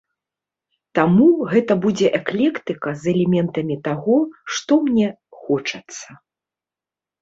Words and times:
Таму 0.99 1.27
гэта 1.51 1.77
будзе 1.83 2.07
эклектыка 2.21 2.89
з 3.05 3.13
элементамі 3.13 3.75
таго, 3.91 4.19
што 4.57 4.83
мне 4.91 5.07
хочацца. 5.43 6.23